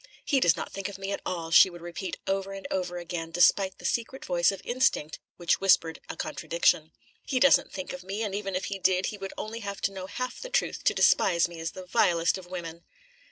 [0.25, 3.29] "He does not think of me at all," she would repeat over and over again,
[3.29, 6.91] despite the secret voice of instinct which whispered a contradiction.
[7.23, 9.91] "He doesn't think of me; and even if he did, he would only have to
[9.91, 12.83] know half the truth to despise me as the vilest of women."